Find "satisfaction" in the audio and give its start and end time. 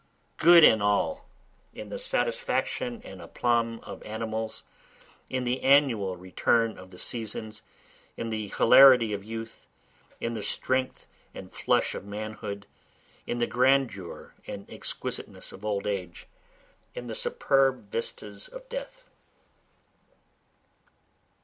1.99-3.03